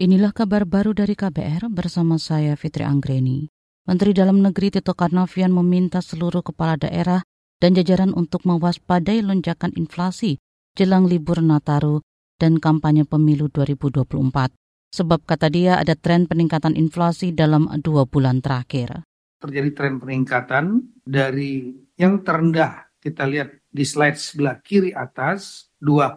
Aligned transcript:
Inilah 0.00 0.32
kabar 0.32 0.64
baru 0.64 0.96
dari 0.96 1.12
KBR 1.12 1.68
bersama 1.68 2.16
saya 2.16 2.56
Fitri 2.56 2.88
Anggreni. 2.88 3.52
Menteri 3.84 4.16
Dalam 4.16 4.40
Negeri 4.40 4.72
Tito 4.72 4.96
Karnavian 4.96 5.52
meminta 5.52 6.00
seluruh 6.00 6.40
kepala 6.40 6.80
daerah 6.80 7.20
dan 7.60 7.76
jajaran 7.76 8.16
untuk 8.16 8.48
mewaspadai 8.48 9.20
lonjakan 9.20 9.76
inflasi 9.76 10.40
jelang 10.72 11.04
libur 11.04 11.44
Nataru 11.44 12.00
dan 12.40 12.56
kampanye 12.56 13.04
pemilu 13.04 13.52
2024. 13.52 14.56
Sebab 14.88 15.20
kata 15.28 15.52
dia 15.52 15.76
ada 15.76 15.92
tren 15.92 16.24
peningkatan 16.24 16.80
inflasi 16.80 17.36
dalam 17.36 17.68
dua 17.84 18.08
bulan 18.08 18.40
terakhir. 18.40 19.04
Terjadi 19.36 19.70
tren 19.76 20.00
peningkatan 20.00 20.96
dari 21.04 21.76
yang 22.00 22.24
terendah 22.24 22.88
kita 23.04 23.28
lihat 23.28 23.52
di 23.68 23.84
slide 23.84 24.16
sebelah 24.16 24.64
kiri 24.64 24.96
atas 24.96 25.68
2,2 25.84 26.16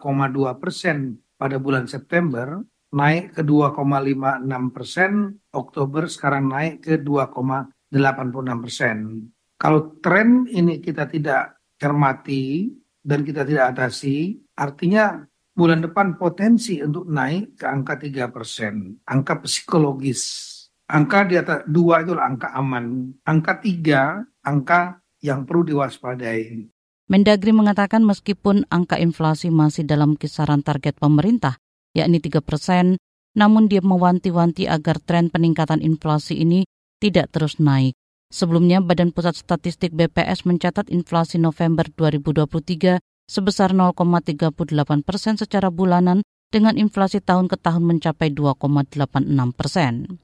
persen 0.56 1.20
pada 1.36 1.60
bulan 1.60 1.84
September 1.92 2.64
naik 2.94 3.34
ke 3.34 3.42
2,56 3.42 4.70
persen, 4.70 5.12
Oktober 5.50 6.06
sekarang 6.06 6.46
naik 6.54 6.86
ke 6.86 7.02
2,86 7.02 8.64
persen. 8.64 8.98
Kalau 9.58 9.98
tren 9.98 10.46
ini 10.46 10.78
kita 10.78 11.10
tidak 11.10 11.58
cermati 11.82 12.70
dan 13.02 13.26
kita 13.26 13.42
tidak 13.44 13.74
atasi, 13.76 14.38
artinya 14.56 15.26
bulan 15.54 15.82
depan 15.82 16.18
potensi 16.18 16.82
untuk 16.82 17.10
naik 17.10 17.58
ke 17.58 17.66
angka 17.66 17.98
3 17.98 18.30
persen. 18.30 19.02
Angka 19.10 19.42
psikologis. 19.42 20.22
Angka 20.90 21.26
di 21.26 21.36
atas 21.40 21.66
2 21.66 22.04
itu 22.06 22.14
angka 22.14 22.54
aman. 22.54 23.10
Angka 23.26 23.58
3, 23.58 24.46
angka 24.46 25.02
yang 25.24 25.48
perlu 25.48 25.64
diwaspadai. 25.74 26.70
Mendagri 27.08 27.52
mengatakan 27.56 28.04
meskipun 28.04 28.68
angka 28.68 29.00
inflasi 29.00 29.52
masih 29.52 29.84
dalam 29.88 30.16
kisaran 30.20 30.64
target 30.64 31.00
pemerintah, 31.00 31.60
yakni 31.94 32.20
3 32.20 32.42
persen, 32.42 32.98
namun 33.34 33.70
dia 33.70 33.82
mewanti-wanti 33.82 34.70
agar 34.70 35.02
tren 35.02 35.30
peningkatan 35.34 35.82
inflasi 35.82 36.42
ini 36.42 36.66
tidak 37.02 37.34
terus 37.34 37.58
naik. 37.58 37.98
Sebelumnya, 38.34 38.82
Badan 38.82 39.14
Pusat 39.14 39.38
Statistik 39.38 39.94
BPS 39.94 40.50
mencatat 40.50 40.90
inflasi 40.90 41.38
November 41.38 41.86
2023 41.86 42.98
sebesar 43.30 43.78
0,38 43.78 45.06
persen 45.06 45.38
secara 45.38 45.70
bulanan 45.70 46.26
dengan 46.50 46.78
inflasi 46.78 47.22
tahun 47.22 47.46
ke 47.50 47.62
tahun 47.62 47.86
mencapai 47.86 48.34
2,86 48.34 49.54
persen. 49.54 50.18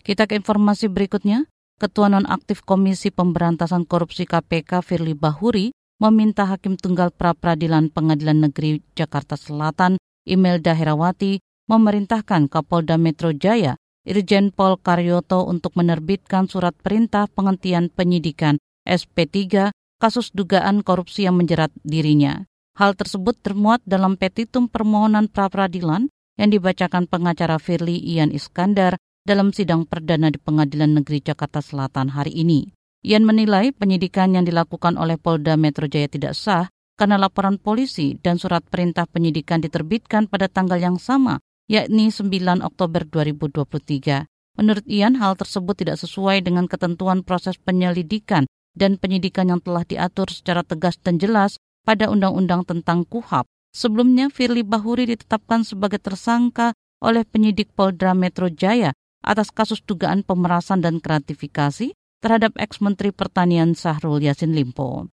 Kita 0.00 0.28
ke 0.28 0.36
informasi 0.36 0.88
berikutnya. 0.88 1.48
Ketua 1.80 2.12
Nonaktif 2.12 2.60
Komisi 2.60 3.08
Pemberantasan 3.08 3.88
Korupsi 3.88 4.28
KPK 4.28 4.84
Firly 4.84 5.16
Bahuri 5.16 5.72
meminta 5.96 6.44
Hakim 6.44 6.76
Tunggal 6.76 7.08
Pra 7.08 7.32
Peradilan 7.32 7.88
Pengadilan 7.88 8.44
Negeri 8.44 8.84
Jakarta 8.92 9.40
Selatan 9.40 9.96
Imelda 10.30 10.78
Herawati 10.78 11.42
memerintahkan 11.66 12.46
Kapolda 12.46 12.94
Metro 12.94 13.34
Jaya 13.34 13.74
Irjen 14.06 14.48
Pol 14.48 14.80
Karyoto 14.80 15.44
untuk 15.44 15.76
menerbitkan 15.76 16.48
surat 16.48 16.72
perintah 16.72 17.28
penghentian 17.28 17.92
penyidikan 17.92 18.56
SP3 18.88 19.68
kasus 20.00 20.32
dugaan 20.32 20.80
korupsi 20.80 21.28
yang 21.28 21.36
menjerat 21.36 21.68
dirinya. 21.84 22.48
Hal 22.80 22.96
tersebut 22.96 23.36
termuat 23.44 23.84
dalam 23.84 24.16
petitum 24.16 24.72
permohonan 24.72 25.28
pra-peradilan 25.28 26.08
yang 26.40 26.48
dibacakan 26.48 27.04
pengacara 27.04 27.60
Firly 27.60 28.00
Ian 28.00 28.32
Iskandar 28.32 28.96
dalam 29.28 29.52
sidang 29.52 29.84
perdana 29.84 30.32
di 30.32 30.40
Pengadilan 30.40 30.96
Negeri 30.96 31.20
Jakarta 31.20 31.60
Selatan 31.60 32.16
hari 32.16 32.32
ini. 32.40 32.72
Ian 33.04 33.28
menilai 33.28 33.76
penyidikan 33.76 34.32
yang 34.32 34.48
dilakukan 34.48 34.96
oleh 34.96 35.20
Polda 35.20 35.60
Metro 35.60 35.84
Jaya 35.84 36.08
tidak 36.08 36.32
sah 36.32 36.72
karena 37.00 37.16
laporan 37.16 37.56
polisi 37.56 38.20
dan 38.20 38.36
surat 38.36 38.60
perintah 38.60 39.08
penyidikan 39.08 39.64
diterbitkan 39.64 40.28
pada 40.28 40.52
tanggal 40.52 40.76
yang 40.76 41.00
sama, 41.00 41.40
yakni 41.64 42.12
9 42.12 42.60
Oktober 42.60 43.08
2023. 43.08 44.28
Menurut 44.60 44.84
Ian, 44.84 45.16
hal 45.16 45.32
tersebut 45.40 45.80
tidak 45.80 45.96
sesuai 45.96 46.44
dengan 46.44 46.68
ketentuan 46.68 47.24
proses 47.24 47.56
penyelidikan 47.56 48.44
dan 48.76 49.00
penyidikan 49.00 49.48
yang 49.48 49.64
telah 49.64 49.88
diatur 49.88 50.28
secara 50.28 50.60
tegas 50.60 51.00
dan 51.00 51.16
jelas 51.16 51.56
pada 51.88 52.12
Undang-Undang 52.12 52.68
tentang 52.68 53.08
KUHAP. 53.08 53.48
Sebelumnya, 53.72 54.28
Firly 54.28 54.60
Bahuri 54.60 55.08
ditetapkan 55.08 55.64
sebagai 55.64 56.04
tersangka 56.04 56.76
oleh 57.00 57.24
penyidik 57.24 57.72
Polda 57.72 58.12
Metro 58.12 58.52
Jaya 58.52 58.92
atas 59.24 59.48
kasus 59.48 59.80
dugaan 59.80 60.20
pemerasan 60.20 60.84
dan 60.84 61.00
gratifikasi 61.00 61.96
terhadap 62.20 62.52
eks-Menteri 62.60 63.16
Pertanian 63.16 63.72
Sahrul 63.72 64.20
Yassin 64.20 64.52
Limpo. 64.52 65.08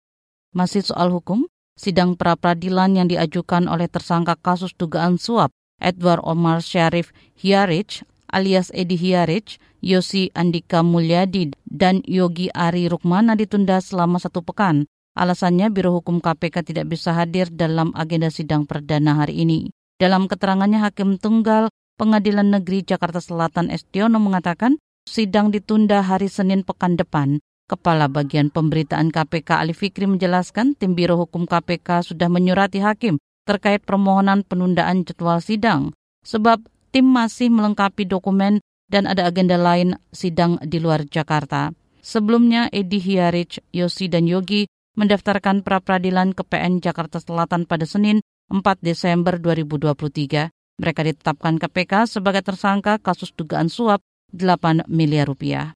Masih 0.50 0.82
soal 0.82 1.14
hukum, 1.14 1.46
sidang 1.76 2.16
pra-peradilan 2.16 2.96
yang 2.98 3.06
diajukan 3.06 3.70
oleh 3.70 3.86
tersangka 3.86 4.34
kasus 4.40 4.72
dugaan 4.74 5.20
suap 5.20 5.52
Edward 5.78 6.24
Omar 6.24 6.64
Syarif 6.64 7.12
Hiarich 7.36 8.02
alias 8.30 8.74
Edi 8.74 8.98
Hiarich, 8.98 9.62
Yosi 9.82 10.34
Andika 10.34 10.82
Mulyadi, 10.82 11.54
dan 11.66 12.02
Yogi 12.06 12.50
Ari 12.50 12.90
Rukmana 12.90 13.38
ditunda 13.38 13.78
selama 13.78 14.18
satu 14.18 14.42
pekan. 14.42 14.86
Alasannya 15.16 15.72
Biro 15.72 15.96
Hukum 15.96 16.20
KPK 16.20 16.60
tidak 16.60 16.92
bisa 16.92 17.16
hadir 17.16 17.48
dalam 17.48 17.88
agenda 17.96 18.28
sidang 18.28 18.68
perdana 18.68 19.16
hari 19.16 19.40
ini. 19.40 19.72
Dalam 19.96 20.28
keterangannya 20.28 20.84
Hakim 20.84 21.16
Tunggal 21.16 21.72
Pengadilan 21.96 22.52
Negeri 22.52 22.84
Jakarta 22.84 23.24
Selatan 23.24 23.72
Estiono 23.72 24.20
mengatakan 24.20 24.76
sidang 25.08 25.48
ditunda 25.48 26.04
hari 26.04 26.28
Senin 26.28 26.60
pekan 26.60 27.00
depan 27.00 27.40
Kepala 27.66 28.06
Bagian 28.06 28.54
Pemberitaan 28.54 29.10
KPK 29.10 29.58
Ali 29.58 29.74
Fikri 29.74 30.06
menjelaskan 30.06 30.78
tim 30.78 30.94
Biro 30.94 31.18
Hukum 31.18 31.50
KPK 31.50 32.06
sudah 32.06 32.30
menyurati 32.30 32.78
hakim 32.78 33.18
terkait 33.42 33.82
permohonan 33.82 34.46
penundaan 34.46 35.02
jadwal 35.02 35.42
sidang 35.42 35.90
sebab 36.22 36.62
tim 36.94 37.06
masih 37.06 37.50
melengkapi 37.50 38.06
dokumen 38.06 38.62
dan 38.86 39.10
ada 39.10 39.26
agenda 39.26 39.58
lain 39.58 39.98
sidang 40.14 40.62
di 40.62 40.78
luar 40.78 41.04
Jakarta. 41.10 41.74
Sebelumnya 42.06 42.70
Edi 42.70 43.02
Hiarich, 43.02 43.58
Yosi 43.74 44.06
dan 44.06 44.30
Yogi 44.30 44.70
mendaftarkan 44.96 45.66
pra-peradilan 45.66 46.32
ke 46.32 46.46
PN 46.46 46.78
Jakarta 46.78 47.20
Selatan 47.20 47.66
pada 47.68 47.84
Senin 47.84 48.22
4 48.48 48.62
Desember 48.78 49.36
2023. 49.42 50.54
Mereka 50.78 51.00
ditetapkan 51.02 51.58
KPK 51.58 52.06
sebagai 52.06 52.46
tersangka 52.46 53.02
kasus 53.02 53.34
dugaan 53.34 53.66
suap 53.66 54.00
8 54.32 54.86
miliar 54.86 55.28
rupiah. 55.28 55.75